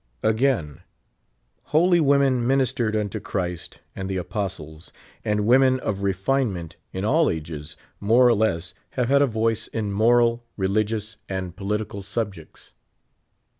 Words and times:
Again: 0.23 0.81
Holy 1.65 1.99
women 1.99 2.47
ministered 2.47 2.95
unto 2.95 3.19
Clirist 3.19 3.81
and 3.95 4.09
the 4.09 4.17
apostles; 4.17 4.91
and 5.23 5.45
women 5.45 5.79
of 5.79 6.01
refinement 6.01 6.75
in 6.91 7.05
all 7.05 7.29
ages, 7.29 7.77
more 7.99 8.25
or 8.27 8.33
less, 8.33 8.73
have 8.97 9.09
had 9.09 9.21
a 9.21 9.27
voice 9.27 9.67
in 9.67 9.91
moral, 9.93 10.43
religious, 10.57 11.17
and 11.29 11.55
political 11.55 12.01
77 12.01 12.01
subjects. 12.09 12.73